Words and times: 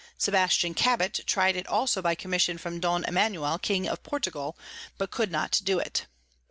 Sebastian 0.17 0.73
Cabot 0.73 1.19
try'd 1.27 1.55
it 1.55 1.67
also 1.67 2.01
by 2.01 2.15
Commission 2.15 2.57
from 2.57 2.79
Don 2.79 3.03
Emanuel 3.03 3.59
King 3.59 3.87
of 3.87 4.01
Portugal, 4.01 4.57
but 4.97 5.11
could 5.11 5.31
not 5.31 5.61
do 5.63 5.77
it. 5.77 6.07